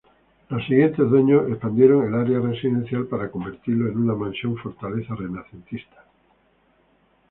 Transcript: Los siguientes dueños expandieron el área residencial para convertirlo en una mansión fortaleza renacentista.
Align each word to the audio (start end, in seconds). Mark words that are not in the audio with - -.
Los 0.49 0.63
siguientes 0.65 1.07
dueños 1.07 1.47
expandieron 1.51 2.07
el 2.07 2.19
área 2.19 2.39
residencial 2.39 3.05
para 3.05 3.29
convertirlo 3.29 3.87
en 3.87 3.97
una 3.99 4.15
mansión 4.15 4.57
fortaleza 4.57 5.13
renacentista. 5.13 6.05